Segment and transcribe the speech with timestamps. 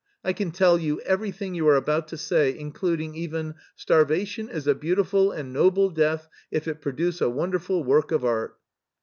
[0.23, 4.65] I can tell you everything you are about to say, including even * starvation is
[4.65, 8.57] a beautiful and noble death if it produce a wonderful work of art.